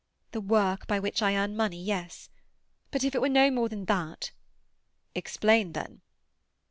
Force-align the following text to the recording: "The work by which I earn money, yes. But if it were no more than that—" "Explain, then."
"The 0.31 0.41
work 0.41 0.87
by 0.87 0.99
which 0.99 1.21
I 1.21 1.35
earn 1.35 1.55
money, 1.55 1.79
yes. 1.79 2.31
But 2.89 3.03
if 3.03 3.13
it 3.13 3.21
were 3.21 3.29
no 3.29 3.51
more 3.51 3.69
than 3.69 3.85
that—" 3.85 4.31
"Explain, 5.13 5.73
then." 5.73 6.01